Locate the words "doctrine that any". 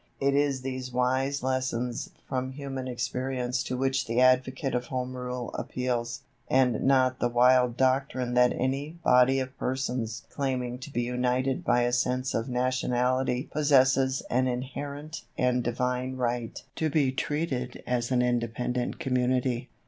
7.77-8.97